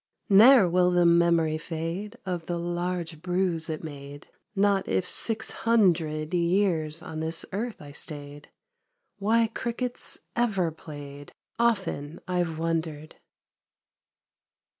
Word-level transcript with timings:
Ne'er 0.29 0.67
will 0.67 0.89
the 0.89 1.05
memory 1.05 1.59
fade 1.59 2.17
Of 2.25 2.47
the 2.47 2.57
large 2.57 3.21
bruise 3.21 3.69
it 3.69 3.83
made, 3.83 4.29
Not 4.55 4.87
if 4.87 5.07
six 5.07 5.51
hundred 5.51 6.33
Years 6.33 7.03
on 7.03 7.19
this 7.19 7.45
earth 7.51 7.79
I 7.79 7.91
stayed. 7.91 8.49
Why 9.19 9.45
cricket's 9.45 10.17
ever 10.35 10.71
played. 10.71 11.33
Often 11.59 12.19
I've 12.27 12.57
wondered 12.57 13.17